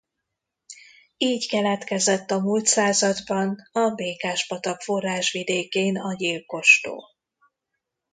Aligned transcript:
Így 1.17 1.47
keletkezett 1.47 2.31
a 2.31 2.39
múlt 2.39 2.65
században 2.65 3.57
a 3.71 3.89
Békás-patak 3.89 4.81
forrásvidékén 4.81 5.97
a 5.97 6.13
Gyilkos-tó. 6.15 6.97